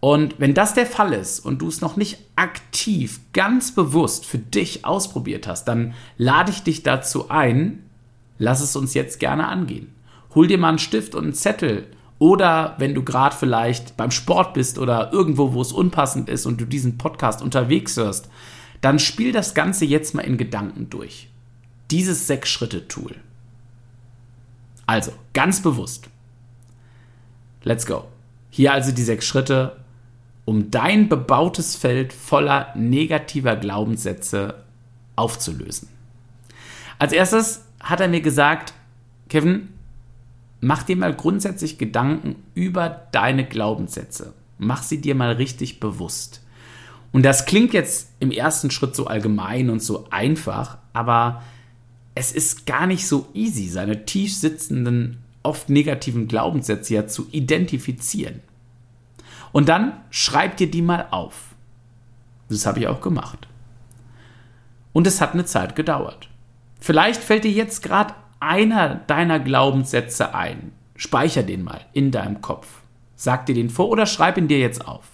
Und 0.00 0.38
wenn 0.38 0.54
das 0.54 0.74
der 0.74 0.86
Fall 0.86 1.12
ist 1.12 1.40
und 1.40 1.62
du 1.62 1.68
es 1.68 1.80
noch 1.80 1.96
nicht 1.96 2.18
aktiv, 2.36 3.20
ganz 3.32 3.74
bewusst 3.74 4.26
für 4.26 4.38
dich 4.38 4.84
ausprobiert 4.84 5.46
hast, 5.46 5.64
dann 5.64 5.94
lade 6.18 6.52
ich 6.52 6.62
dich 6.62 6.82
dazu 6.82 7.30
ein, 7.30 7.82
lass 8.38 8.60
es 8.60 8.76
uns 8.76 8.94
jetzt 8.94 9.18
gerne 9.20 9.48
angehen. 9.48 9.92
Hol 10.34 10.46
dir 10.46 10.58
mal 10.58 10.68
einen 10.68 10.78
Stift 10.78 11.14
und 11.14 11.24
einen 11.24 11.34
Zettel 11.34 11.86
oder 12.18 12.76
wenn 12.78 12.94
du 12.94 13.02
gerade 13.02 13.34
vielleicht 13.34 13.96
beim 13.96 14.10
Sport 14.10 14.54
bist 14.54 14.78
oder 14.78 15.12
irgendwo, 15.12 15.54
wo 15.54 15.62
es 15.62 15.72
unpassend 15.72 16.28
ist 16.28 16.46
und 16.46 16.60
du 16.60 16.66
diesen 16.66 16.98
Podcast 16.98 17.42
unterwegs 17.42 17.96
hörst, 17.96 18.28
dann 18.80 18.98
spiel 18.98 19.32
das 19.32 19.54
Ganze 19.54 19.84
jetzt 19.84 20.14
mal 20.14 20.22
in 20.22 20.36
Gedanken 20.36 20.90
durch. 20.90 21.28
Dieses 21.90 22.26
Sechs-Schritte-Tool. 22.26 23.16
Also, 24.86 25.12
ganz 25.32 25.62
bewusst. 25.62 26.08
Let's 27.62 27.86
go. 27.86 28.04
Hier 28.50 28.72
also 28.72 28.92
die 28.92 29.02
sechs 29.02 29.26
Schritte, 29.26 29.76
um 30.44 30.70
dein 30.70 31.08
bebautes 31.08 31.74
Feld 31.74 32.12
voller 32.12 32.72
negativer 32.76 33.56
Glaubenssätze 33.56 34.62
aufzulösen. 35.16 35.88
Als 36.98 37.12
erstes 37.12 37.64
hat 37.80 38.00
er 38.00 38.08
mir 38.08 38.20
gesagt, 38.20 38.72
Kevin, 39.28 39.68
mach 40.60 40.84
dir 40.84 40.96
mal 40.96 41.14
grundsätzlich 41.14 41.78
Gedanken 41.78 42.36
über 42.54 43.08
deine 43.12 43.44
Glaubenssätze. 43.44 44.32
Mach 44.58 44.82
sie 44.82 45.00
dir 45.00 45.14
mal 45.14 45.32
richtig 45.32 45.80
bewusst. 45.80 46.42
Und 47.12 47.24
das 47.24 47.46
klingt 47.46 47.72
jetzt 47.72 48.10
im 48.20 48.30
ersten 48.30 48.70
Schritt 48.70 48.94
so 48.94 49.06
allgemein 49.06 49.70
und 49.70 49.82
so 49.82 50.06
einfach, 50.10 50.78
aber 50.92 51.42
es 52.16 52.32
ist 52.32 52.64
gar 52.64 52.86
nicht 52.86 53.06
so 53.06 53.28
easy, 53.34 53.68
seine 53.68 54.06
tief 54.06 54.34
sitzenden, 54.34 55.18
oft 55.42 55.68
negativen 55.68 56.28
Glaubenssätze 56.28 56.94
ja 56.94 57.06
zu 57.06 57.28
identifizieren. 57.30 58.40
Und 59.52 59.68
dann 59.68 59.92
schreib 60.08 60.56
dir 60.56 60.70
die 60.70 60.80
mal 60.80 61.08
auf. 61.10 61.54
Das 62.48 62.64
habe 62.64 62.80
ich 62.80 62.88
auch 62.88 63.02
gemacht. 63.02 63.46
Und 64.94 65.06
es 65.06 65.20
hat 65.20 65.34
eine 65.34 65.44
Zeit 65.44 65.76
gedauert. 65.76 66.30
Vielleicht 66.80 67.22
fällt 67.22 67.44
dir 67.44 67.52
jetzt 67.52 67.82
gerade 67.82 68.14
einer 68.40 68.94
deiner 68.94 69.38
Glaubenssätze 69.38 70.34
ein. 70.34 70.72
Speicher 70.96 71.42
den 71.42 71.64
mal 71.64 71.82
in 71.92 72.12
deinem 72.12 72.40
Kopf. 72.40 72.80
Sag 73.14 73.44
dir 73.44 73.54
den 73.54 73.68
vor 73.68 73.90
oder 73.90 74.06
schreib 74.06 74.38
ihn 74.38 74.48
dir 74.48 74.58
jetzt 74.58 74.88
auf. 74.88 75.04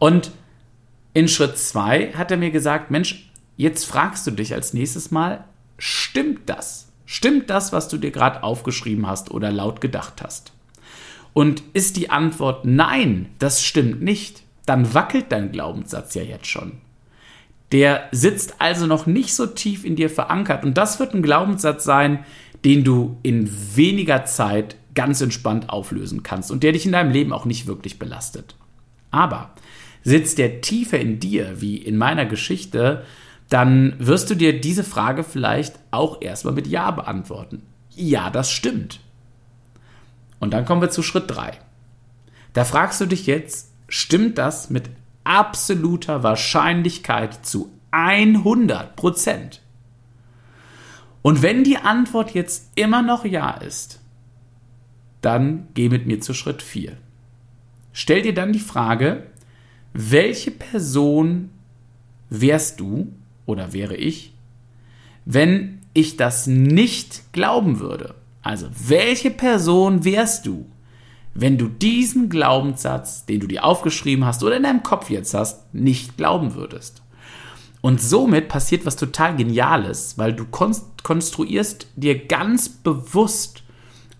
Und 0.00 0.32
in 1.14 1.28
Schritt 1.28 1.58
2 1.58 2.14
hat 2.14 2.32
er 2.32 2.36
mir 2.38 2.50
gesagt, 2.50 2.90
Mensch, 2.90 3.30
jetzt 3.56 3.84
fragst 3.84 4.26
du 4.26 4.32
dich 4.32 4.52
als 4.52 4.74
nächstes 4.74 5.12
mal, 5.12 5.44
stimmt 5.78 6.40
das? 6.46 6.88
Stimmt 7.06 7.48
das, 7.48 7.72
was 7.72 7.88
du 7.88 7.96
dir 7.96 8.10
gerade 8.10 8.42
aufgeschrieben 8.42 9.06
hast 9.06 9.30
oder 9.30 9.50
laut 9.50 9.80
gedacht 9.80 10.22
hast? 10.22 10.52
Und 11.32 11.62
ist 11.72 11.96
die 11.96 12.10
Antwort 12.10 12.64
nein, 12.64 13.30
das 13.38 13.64
stimmt 13.64 14.02
nicht, 14.02 14.42
dann 14.66 14.92
wackelt 14.92 15.26
dein 15.30 15.52
Glaubenssatz 15.52 16.14
ja 16.14 16.22
jetzt 16.22 16.46
schon. 16.46 16.72
Der 17.72 18.08
sitzt 18.12 18.60
also 18.60 18.86
noch 18.86 19.06
nicht 19.06 19.34
so 19.34 19.46
tief 19.46 19.84
in 19.84 19.96
dir 19.96 20.10
verankert 20.10 20.64
und 20.64 20.76
das 20.76 21.00
wird 21.00 21.14
ein 21.14 21.22
Glaubenssatz 21.22 21.84
sein, 21.84 22.24
den 22.64 22.84
du 22.84 23.18
in 23.22 23.50
weniger 23.74 24.24
Zeit 24.24 24.76
ganz 24.94 25.20
entspannt 25.20 25.70
auflösen 25.70 26.22
kannst 26.22 26.50
und 26.50 26.62
der 26.62 26.72
dich 26.72 26.84
in 26.84 26.92
deinem 26.92 27.12
Leben 27.12 27.32
auch 27.32 27.44
nicht 27.44 27.66
wirklich 27.66 27.98
belastet. 27.98 28.56
Aber 29.10 29.50
sitzt 30.02 30.38
der 30.38 30.60
tiefer 30.60 30.98
in 30.98 31.20
dir, 31.20 31.60
wie 31.60 31.76
in 31.76 31.96
meiner 31.96 32.26
Geschichte, 32.26 33.04
dann 33.48 33.94
wirst 33.98 34.30
du 34.30 34.34
dir 34.34 34.60
diese 34.60 34.84
Frage 34.84 35.24
vielleicht 35.24 35.78
auch 35.90 36.20
erstmal 36.20 36.54
mit 36.54 36.66
Ja 36.66 36.90
beantworten. 36.90 37.62
Ja, 37.94 38.30
das 38.30 38.50
stimmt. 38.50 39.00
Und 40.38 40.52
dann 40.52 40.64
kommen 40.64 40.82
wir 40.82 40.90
zu 40.90 41.02
Schritt 41.02 41.30
3. 41.30 41.52
Da 42.52 42.64
fragst 42.64 43.00
du 43.00 43.06
dich 43.06 43.26
jetzt, 43.26 43.72
stimmt 43.88 44.38
das 44.38 44.70
mit 44.70 44.90
absoluter 45.24 46.22
Wahrscheinlichkeit 46.22 47.44
zu 47.44 47.72
100 47.90 48.96
Prozent? 48.96 49.62
Und 51.22 51.42
wenn 51.42 51.64
die 51.64 51.78
Antwort 51.78 52.32
jetzt 52.34 52.70
immer 52.74 53.02
noch 53.02 53.24
Ja 53.24 53.50
ist, 53.50 54.00
dann 55.20 55.68
geh 55.74 55.88
mit 55.88 56.06
mir 56.06 56.20
zu 56.20 56.32
Schritt 56.32 56.62
4. 56.62 56.96
Stell 57.92 58.22
dir 58.22 58.34
dann 58.34 58.52
die 58.52 58.60
Frage, 58.60 59.26
welche 59.92 60.52
Person 60.52 61.50
wärst 62.30 62.78
du 62.78 63.12
oder 63.48 63.72
wäre 63.72 63.96
ich, 63.96 64.34
wenn 65.24 65.80
ich 65.94 66.16
das 66.16 66.46
nicht 66.46 67.32
glauben 67.32 67.80
würde? 67.80 68.14
Also, 68.42 68.68
welche 68.86 69.30
Person 69.30 70.04
wärst 70.04 70.46
du, 70.46 70.66
wenn 71.34 71.56
du 71.56 71.68
diesen 71.68 72.28
Glaubenssatz, 72.28 73.24
den 73.24 73.40
du 73.40 73.46
dir 73.46 73.64
aufgeschrieben 73.64 74.24
hast 74.26 74.44
oder 74.44 74.56
in 74.56 74.64
deinem 74.64 74.82
Kopf 74.82 75.08
jetzt 75.08 75.32
hast, 75.32 75.74
nicht 75.74 76.16
glauben 76.16 76.54
würdest? 76.54 77.02
Und 77.80 78.02
somit 78.02 78.48
passiert 78.48 78.84
was 78.84 78.96
total 78.96 79.36
Geniales, 79.36 80.18
weil 80.18 80.34
du 80.34 80.44
konstruierst 80.44 81.86
dir 81.96 82.26
ganz 82.26 82.68
bewusst 82.68 83.62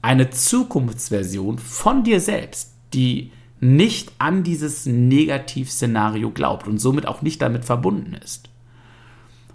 eine 0.01 0.31
Zukunftsversion 0.31 1.59
von 1.59 2.03
dir 2.03 2.21
selbst, 2.21 2.73
die 2.95 3.33
nicht 3.61 4.13
an 4.19 4.43
dieses 4.43 4.87
Negativszenario 4.87 6.31
glaubt 6.31 6.67
und 6.67 6.79
somit 6.79 7.07
auch 7.07 7.21
nicht 7.21 7.43
damit 7.43 7.65
verbunden 7.65 8.15
ist. 8.15 8.49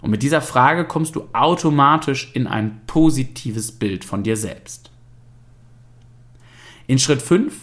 Und 0.04 0.10
mit 0.10 0.22
dieser 0.22 0.42
Frage 0.42 0.84
kommst 0.84 1.16
du 1.16 1.28
automatisch 1.32 2.30
in 2.34 2.46
ein 2.46 2.82
positives 2.86 3.72
Bild 3.72 4.04
von 4.04 4.22
dir 4.22 4.36
selbst. 4.36 4.90
In 6.86 6.98
Schritt 6.98 7.22
5 7.22 7.54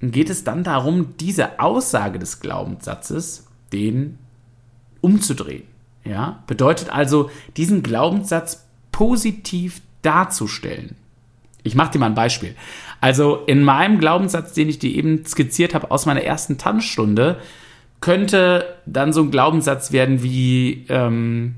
geht 0.00 0.28
es 0.28 0.42
dann 0.42 0.64
darum, 0.64 1.16
diese 1.18 1.60
Aussage 1.60 2.18
des 2.18 2.40
Glaubenssatzes, 2.40 3.46
den 3.72 4.18
umzudrehen. 5.02 5.62
Ja? 6.02 6.42
Bedeutet 6.48 6.90
also, 6.90 7.30
diesen 7.56 7.84
Glaubenssatz 7.84 8.66
positiv 8.90 9.82
darzustellen. 10.02 10.96
Ich 11.62 11.76
mache 11.76 11.92
dir 11.92 12.00
mal 12.00 12.06
ein 12.06 12.16
Beispiel. 12.16 12.56
Also 13.00 13.36
in 13.46 13.62
meinem 13.62 14.00
Glaubenssatz, 14.00 14.52
den 14.52 14.68
ich 14.68 14.80
dir 14.80 14.92
eben 14.92 15.24
skizziert 15.24 15.74
habe 15.74 15.92
aus 15.92 16.06
meiner 16.06 16.22
ersten 16.22 16.58
Tanzstunde, 16.58 17.38
könnte 18.02 18.76
dann 18.84 19.14
so 19.14 19.22
ein 19.22 19.30
Glaubenssatz 19.30 19.92
werden 19.92 20.22
wie, 20.22 20.84
ähm, 20.90 21.54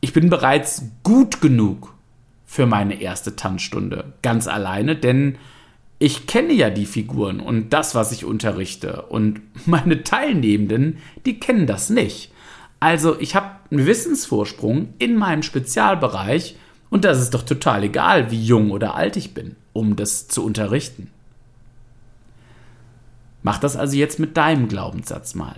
ich 0.00 0.14
bin 0.14 0.30
bereits 0.30 0.84
gut 1.02 1.42
genug 1.42 1.92
für 2.46 2.64
meine 2.64 3.02
erste 3.02 3.36
Tanzstunde, 3.36 4.14
ganz 4.22 4.48
alleine, 4.48 4.96
denn 4.96 5.36
ich 5.98 6.26
kenne 6.26 6.52
ja 6.52 6.70
die 6.70 6.86
Figuren 6.86 7.40
und 7.40 7.72
das, 7.72 7.94
was 7.94 8.12
ich 8.12 8.24
unterrichte. 8.24 9.02
Und 9.02 9.40
meine 9.66 10.04
Teilnehmenden, 10.04 10.98
die 11.26 11.38
kennen 11.40 11.66
das 11.66 11.90
nicht. 11.90 12.32
Also 12.80 13.18
ich 13.18 13.34
habe 13.34 13.50
einen 13.70 13.86
Wissensvorsprung 13.86 14.90
in 14.98 15.16
meinem 15.16 15.42
Spezialbereich 15.42 16.56
und 16.90 17.04
das 17.04 17.20
ist 17.20 17.34
doch 17.34 17.42
total 17.42 17.84
egal, 17.84 18.30
wie 18.30 18.42
jung 18.42 18.70
oder 18.70 18.94
alt 18.94 19.16
ich 19.16 19.34
bin, 19.34 19.56
um 19.72 19.96
das 19.96 20.28
zu 20.28 20.44
unterrichten. 20.44 21.10
Mach 23.46 23.58
das 23.58 23.76
also 23.76 23.94
jetzt 23.96 24.18
mit 24.18 24.36
deinem 24.36 24.66
Glaubenssatz 24.66 25.36
mal. 25.36 25.54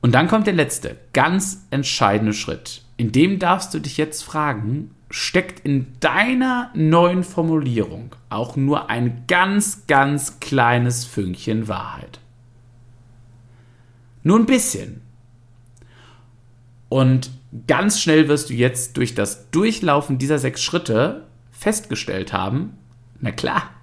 Und 0.00 0.12
dann 0.14 0.26
kommt 0.26 0.46
der 0.46 0.54
letzte, 0.54 0.96
ganz 1.12 1.66
entscheidende 1.68 2.32
Schritt. 2.32 2.82
In 2.96 3.12
dem 3.12 3.38
darfst 3.38 3.74
du 3.74 3.78
dich 3.78 3.98
jetzt 3.98 4.22
fragen, 4.22 4.94
steckt 5.10 5.60
in 5.60 5.86
deiner 6.00 6.70
neuen 6.72 7.24
Formulierung 7.24 8.16
auch 8.30 8.56
nur 8.56 8.88
ein 8.88 9.24
ganz, 9.26 9.86
ganz 9.86 10.40
kleines 10.40 11.04
Fünkchen 11.04 11.68
Wahrheit? 11.68 12.20
Nur 14.22 14.38
ein 14.38 14.46
bisschen. 14.46 15.02
Und 16.88 17.32
ganz 17.66 18.00
schnell 18.00 18.28
wirst 18.28 18.48
du 18.48 18.54
jetzt 18.54 18.96
durch 18.96 19.14
das 19.14 19.50
Durchlaufen 19.50 20.16
dieser 20.16 20.38
sechs 20.38 20.62
Schritte 20.62 21.26
festgestellt 21.50 22.32
haben, 22.32 22.78
na 23.20 23.30
klar, 23.30 23.73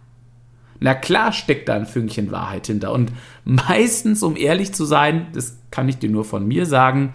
na 0.81 0.95
klar 0.95 1.31
steckt 1.31 1.69
da 1.69 1.75
ein 1.75 1.85
Fünkchen 1.85 2.31
Wahrheit 2.31 2.67
hinter. 2.67 2.91
Und 2.91 3.11
meistens, 3.45 4.23
um 4.23 4.35
ehrlich 4.35 4.73
zu 4.73 4.83
sein, 4.83 5.27
das 5.31 5.57
kann 5.69 5.87
ich 5.87 5.99
dir 5.99 6.09
nur 6.09 6.25
von 6.25 6.45
mir 6.45 6.65
sagen, 6.65 7.13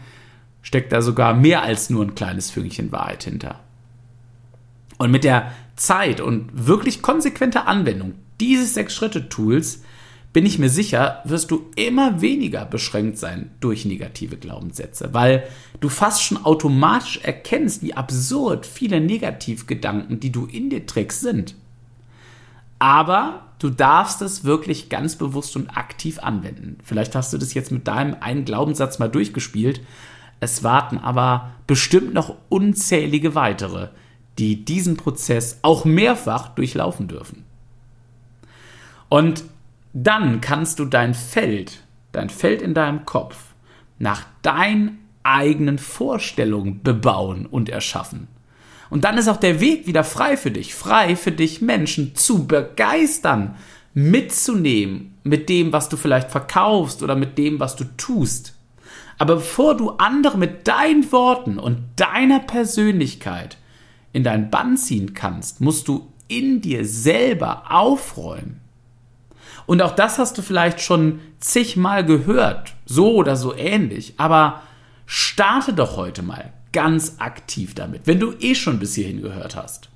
steckt 0.62 0.92
da 0.92 1.02
sogar 1.02 1.34
mehr 1.34 1.62
als 1.62 1.90
nur 1.90 2.04
ein 2.04 2.14
kleines 2.14 2.50
Fünkchen 2.50 2.92
Wahrheit 2.92 3.24
hinter. 3.24 3.58
Und 4.98 5.10
mit 5.10 5.24
der 5.24 5.52
Zeit 5.74 6.20
und 6.20 6.48
wirklich 6.52 7.02
konsequenter 7.02 7.66
Anwendung 7.66 8.14
dieses 8.40 8.74
Sechs-Schritte-Tools 8.74 9.82
bin 10.32 10.46
ich 10.46 10.58
mir 10.60 10.68
sicher, 10.68 11.22
wirst 11.24 11.50
du 11.50 11.70
immer 11.74 12.20
weniger 12.20 12.66
beschränkt 12.66 13.18
sein 13.18 13.50
durch 13.60 13.84
negative 13.84 14.36
Glaubenssätze, 14.36 15.08
weil 15.12 15.44
du 15.80 15.88
fast 15.88 16.22
schon 16.22 16.44
automatisch 16.44 17.18
erkennst, 17.22 17.82
wie 17.82 17.94
absurd 17.94 18.64
viele 18.64 19.00
Negativgedanken, 19.00 20.20
die 20.20 20.30
du 20.30 20.46
in 20.46 20.70
dir 20.70 20.86
trägst, 20.86 21.22
sind. 21.22 21.54
Aber 22.78 23.45
du 23.58 23.70
darfst 23.70 24.22
es 24.22 24.44
wirklich 24.44 24.88
ganz 24.88 25.16
bewusst 25.16 25.56
und 25.56 25.70
aktiv 25.76 26.18
anwenden. 26.18 26.78
Vielleicht 26.84 27.14
hast 27.14 27.32
du 27.32 27.38
das 27.38 27.54
jetzt 27.54 27.72
mit 27.72 27.88
deinem 27.88 28.16
einen 28.20 28.44
Glaubenssatz 28.44 28.98
mal 28.98 29.08
durchgespielt. 29.08 29.80
Es 30.40 30.62
warten 30.62 30.98
aber 30.98 31.52
bestimmt 31.66 32.14
noch 32.14 32.36
unzählige 32.48 33.34
weitere, 33.34 33.88
die 34.38 34.64
diesen 34.64 34.96
Prozess 34.96 35.60
auch 35.62 35.84
mehrfach 35.84 36.48
durchlaufen 36.50 37.08
dürfen. 37.08 37.44
Und 39.08 39.44
dann 39.92 40.40
kannst 40.40 40.78
du 40.78 40.84
dein 40.84 41.14
Feld, 41.14 41.84
dein 42.12 42.28
Feld 42.28 42.60
in 42.60 42.74
deinem 42.74 43.06
Kopf, 43.06 43.54
nach 43.98 44.26
deinen 44.42 44.98
eigenen 45.22 45.78
Vorstellungen 45.78 46.82
bebauen 46.82 47.46
und 47.46 47.68
erschaffen. 47.68 48.28
Und 48.90 49.04
dann 49.04 49.18
ist 49.18 49.28
auch 49.28 49.36
der 49.36 49.60
Weg 49.60 49.86
wieder 49.86 50.04
frei 50.04 50.36
für 50.36 50.50
dich, 50.50 50.74
frei 50.74 51.16
für 51.16 51.32
dich 51.32 51.60
Menschen 51.60 52.14
zu 52.14 52.46
begeistern, 52.46 53.56
mitzunehmen 53.94 55.14
mit 55.24 55.48
dem, 55.48 55.72
was 55.72 55.88
du 55.88 55.96
vielleicht 55.96 56.30
verkaufst 56.30 57.02
oder 57.02 57.16
mit 57.16 57.38
dem, 57.38 57.58
was 57.58 57.76
du 57.76 57.84
tust. 57.96 58.54
Aber 59.18 59.36
bevor 59.36 59.76
du 59.76 59.90
andere 59.92 60.36
mit 60.36 60.68
deinen 60.68 61.10
Worten 61.10 61.58
und 61.58 61.78
deiner 61.96 62.40
Persönlichkeit 62.40 63.56
in 64.12 64.22
dein 64.22 64.50
Bann 64.50 64.76
ziehen 64.76 65.14
kannst, 65.14 65.60
musst 65.60 65.88
du 65.88 66.12
in 66.28 66.60
dir 66.60 66.84
selber 66.84 67.64
aufräumen. 67.70 68.60
Und 69.66 69.82
auch 69.82 69.92
das 69.92 70.18
hast 70.18 70.38
du 70.38 70.42
vielleicht 70.42 70.80
schon 70.80 71.20
zigmal 71.40 72.04
gehört, 72.04 72.74
so 72.84 73.14
oder 73.14 73.36
so 73.36 73.54
ähnlich. 73.54 74.14
Aber 74.16 74.62
starte 75.06 75.72
doch 75.72 75.96
heute 75.96 76.22
mal 76.22 76.52
ganz 76.72 77.16
aktiv 77.18 77.74
damit, 77.74 78.02
wenn 78.06 78.20
du 78.20 78.32
eh 78.40 78.54
schon 78.54 78.78
bis 78.78 78.94
hierhin 78.94 79.22
gehört 79.22 79.56
hast. 79.56 79.88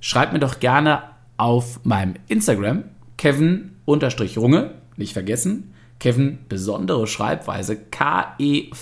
Schreib 0.00 0.32
mir 0.32 0.38
doch 0.38 0.60
gerne 0.60 1.02
auf 1.36 1.84
meinem 1.84 2.14
Instagram 2.28 2.84
Kevin-Runge, 3.16 4.74
nicht 4.96 5.12
vergessen, 5.12 5.74
Kevin 5.98 6.38
besondere 6.48 7.06
Schreibweise 7.06 7.76
K-E-V-E-N, 7.76 8.74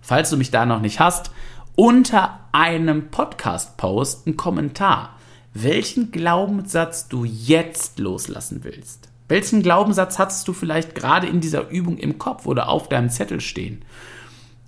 falls 0.00 0.30
du 0.30 0.36
mich 0.36 0.50
da 0.52 0.64
noch 0.66 0.80
nicht 0.80 1.00
hast, 1.00 1.32
unter 1.74 2.38
einem 2.52 3.10
Podcast-Post 3.10 4.26
einen 4.26 4.36
Kommentar 4.36 5.16
welchen 5.54 6.10
Glaubenssatz 6.10 7.08
du 7.08 7.24
jetzt 7.24 7.98
loslassen 7.98 8.60
willst. 8.62 9.08
Welchen 9.28 9.62
Glaubenssatz 9.62 10.18
hattest 10.18 10.46
du 10.48 10.52
vielleicht 10.52 10.94
gerade 10.94 11.26
in 11.26 11.40
dieser 11.40 11.68
Übung 11.68 11.98
im 11.98 12.18
Kopf 12.18 12.46
oder 12.46 12.68
auf 12.68 12.88
deinem 12.88 13.10
Zettel 13.10 13.40
stehen? 13.40 13.84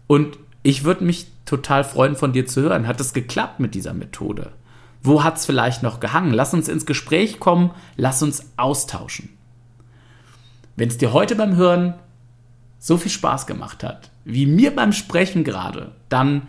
Und 0.06 0.38
ich 0.64 0.83
würde 0.83 1.04
mich 1.04 1.28
total 1.44 1.85
freuen, 1.85 2.16
von 2.16 2.33
dir 2.33 2.47
zu 2.47 2.62
hören. 2.62 2.88
Hat 2.88 2.99
es 2.99 3.12
geklappt 3.12 3.61
mit 3.61 3.75
dieser 3.75 3.92
Methode? 3.92 4.52
Wo 5.02 5.23
hat 5.23 5.37
es 5.37 5.47
vielleicht 5.47 5.83
noch 5.83 6.00
gehangen? 6.00 6.33
Lass 6.33 6.54
uns 6.54 6.68
ins 6.68 6.87
Gespräch 6.87 7.38
kommen, 7.38 7.71
lass 7.97 8.23
uns 8.23 8.47
austauschen. 8.56 9.28
Wenn 10.75 10.88
es 10.88 10.97
dir 10.97 11.12
heute 11.12 11.37
beim 11.37 11.54
Hören 11.54 11.94
so 12.78 12.97
viel 12.97 13.11
Spaß 13.11 13.47
gemacht 13.47 13.85
hat, 13.85 14.11
wie 14.25 14.47
mir 14.47 14.75
beim 14.75 14.92
Sprechen 14.92 15.44
gerade, 15.44 15.92
dann 16.09 16.49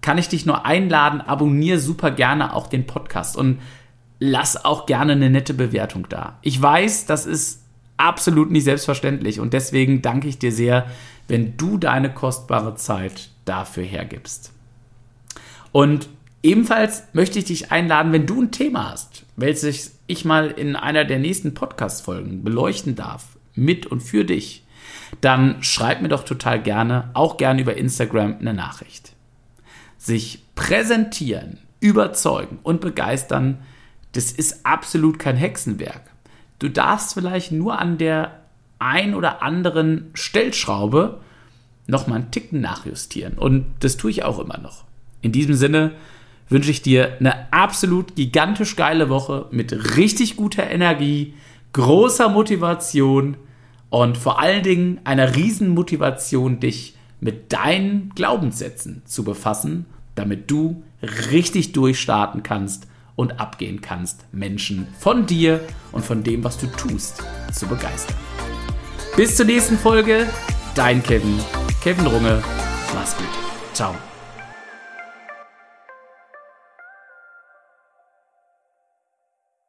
kann 0.00 0.16
ich 0.16 0.28
dich 0.28 0.46
nur 0.46 0.64
einladen, 0.64 1.20
abonniere 1.20 1.78
super 1.78 2.10
gerne 2.10 2.54
auch 2.54 2.66
den 2.66 2.86
Podcast 2.86 3.36
und 3.36 3.60
lass 4.18 4.64
auch 4.64 4.86
gerne 4.86 5.12
eine 5.12 5.28
nette 5.28 5.52
Bewertung 5.52 6.06
da. 6.08 6.38
Ich 6.40 6.60
weiß, 6.60 7.04
das 7.04 7.26
ist 7.26 7.62
absolut 7.98 8.50
nicht 8.50 8.64
selbstverständlich 8.64 9.38
und 9.38 9.52
deswegen 9.52 10.00
danke 10.00 10.28
ich 10.28 10.38
dir 10.38 10.50
sehr, 10.50 10.86
wenn 11.28 11.58
du 11.58 11.76
deine 11.76 12.12
kostbare 12.12 12.74
Zeit 12.76 13.28
dafür 13.44 13.84
hergibst. 13.84 14.52
Und 15.72 16.08
ebenfalls 16.42 17.04
möchte 17.12 17.38
ich 17.38 17.46
dich 17.46 17.72
einladen, 17.72 18.12
wenn 18.12 18.26
du 18.26 18.42
ein 18.42 18.52
Thema 18.52 18.90
hast, 18.90 19.24
welches 19.36 19.98
ich 20.06 20.24
mal 20.24 20.50
in 20.50 20.76
einer 20.76 21.04
der 21.04 21.18
nächsten 21.18 21.54
Podcast-Folgen 21.54 22.44
beleuchten 22.44 22.94
darf, 22.94 23.36
mit 23.54 23.86
und 23.86 24.00
für 24.00 24.24
dich, 24.24 24.64
dann 25.20 25.62
schreib 25.62 26.02
mir 26.02 26.08
doch 26.08 26.24
total 26.24 26.60
gerne, 26.60 27.10
auch 27.14 27.36
gerne 27.36 27.60
über 27.60 27.76
Instagram, 27.76 28.38
eine 28.38 28.54
Nachricht 28.54 29.14
sich 30.04 30.42
präsentieren, 30.54 31.58
überzeugen 31.80 32.58
und 32.62 32.80
begeistern, 32.80 33.58
das 34.12 34.30
ist 34.30 34.64
absolut 34.64 35.18
kein 35.18 35.36
Hexenwerk. 35.36 36.02
Du 36.58 36.68
darfst 36.68 37.14
vielleicht 37.14 37.52
nur 37.52 37.78
an 37.78 37.98
der 37.98 38.42
ein 38.78 39.14
oder 39.14 39.42
anderen 39.42 40.10
Stellschraube 40.14 41.20
noch 41.86 42.06
mal 42.06 42.16
einen 42.16 42.30
Ticken 42.30 42.60
nachjustieren. 42.60 43.34
Und 43.34 43.66
das 43.80 43.96
tue 43.96 44.10
ich 44.10 44.24
auch 44.24 44.38
immer 44.38 44.58
noch. 44.58 44.84
In 45.20 45.32
diesem 45.32 45.54
Sinne 45.54 45.92
wünsche 46.48 46.70
ich 46.70 46.82
dir 46.82 47.16
eine 47.20 47.52
absolut 47.52 48.16
gigantisch 48.16 48.76
geile 48.76 49.08
Woche 49.08 49.46
mit 49.50 49.96
richtig 49.96 50.36
guter 50.36 50.68
Energie, 50.68 51.34
großer 51.72 52.28
Motivation 52.28 53.36
und 53.90 54.18
vor 54.18 54.40
allen 54.40 54.62
Dingen 54.62 55.00
einer 55.04 55.34
riesen 55.36 55.68
Motivation, 55.68 56.60
dich 56.60 56.96
mit 57.20 57.52
deinen 57.52 58.10
Glaubenssätzen 58.14 59.02
zu 59.06 59.24
befassen 59.24 59.86
damit 60.14 60.50
du 60.50 60.82
richtig 61.02 61.72
durchstarten 61.72 62.42
kannst 62.42 62.86
und 63.16 63.40
abgehen 63.40 63.80
kannst, 63.80 64.24
Menschen 64.32 64.88
von 64.98 65.26
dir 65.26 65.60
und 65.92 66.04
von 66.04 66.22
dem, 66.22 66.42
was 66.42 66.58
du 66.58 66.66
tust, 66.66 67.22
zu 67.52 67.66
begeistern. 67.66 68.16
Bis 69.16 69.36
zur 69.36 69.46
nächsten 69.46 69.78
Folge, 69.78 70.26
dein 70.74 71.02
Kevin, 71.02 71.38
Kevin 71.84 72.06
Runge. 72.06 72.42
Mach's 72.94 73.14
gut. 73.14 73.28
Ciao. 73.74 73.94